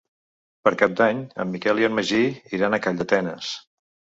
Per 0.67 0.71
Cap 0.81 0.95
d'Any 1.01 1.19
en 1.45 1.51
Miquel 1.57 1.81
i 1.83 1.87
en 1.91 1.95
Magí 1.99 2.23
iran 2.59 2.73
a 2.73 2.81
Calldetenes. 2.87 3.53